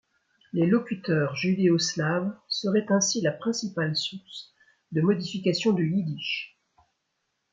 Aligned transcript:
Les 0.53 0.65
locuteurs 0.65 1.35
judéo-slaves 1.35 2.35
seraient 2.47 2.87
ainsi 2.89 3.21
la 3.21 3.31
principale 3.31 3.95
source 3.95 4.51
de 4.93 5.01
modification 5.01 5.73
du 5.73 5.91
yiddish. 5.93 6.57